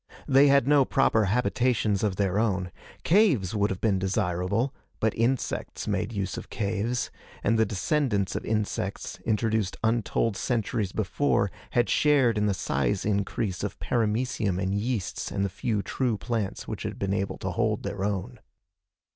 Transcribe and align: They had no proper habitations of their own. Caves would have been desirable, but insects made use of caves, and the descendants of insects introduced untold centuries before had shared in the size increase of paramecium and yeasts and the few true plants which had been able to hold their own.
They 0.27 0.47
had 0.47 0.67
no 0.67 0.83
proper 0.83 1.25
habitations 1.25 2.01
of 2.01 2.15
their 2.15 2.39
own. 2.39 2.71
Caves 3.03 3.53
would 3.53 3.69
have 3.69 3.79
been 3.81 3.99
desirable, 3.99 4.73
but 4.99 5.13
insects 5.13 5.87
made 5.87 6.11
use 6.11 6.37
of 6.37 6.49
caves, 6.49 7.11
and 7.43 7.59
the 7.59 7.67
descendants 7.67 8.35
of 8.35 8.43
insects 8.43 9.19
introduced 9.27 9.77
untold 9.83 10.35
centuries 10.37 10.91
before 10.91 11.51
had 11.73 11.87
shared 11.87 12.39
in 12.39 12.47
the 12.47 12.55
size 12.55 13.05
increase 13.05 13.61
of 13.63 13.77
paramecium 13.79 14.57
and 14.57 14.73
yeasts 14.73 15.29
and 15.31 15.45
the 15.45 15.49
few 15.49 15.83
true 15.83 16.17
plants 16.17 16.67
which 16.67 16.81
had 16.81 16.97
been 16.97 17.13
able 17.13 17.37
to 17.37 17.51
hold 17.51 17.83
their 17.83 18.03
own. 18.03 18.39